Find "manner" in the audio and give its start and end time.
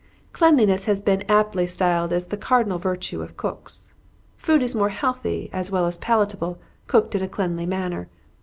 7.67-8.09